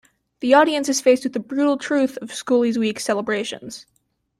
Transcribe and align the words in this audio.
The 0.39 0.55
audience 0.55 0.89
is 0.89 0.99
faced 0.99 1.25
with 1.25 1.33
the 1.33 1.39
brutal 1.39 1.77
truth 1.77 2.17
of 2.23 2.29
Schoolies 2.31 2.75
Week 2.75 2.99
celebrations. 2.99 3.85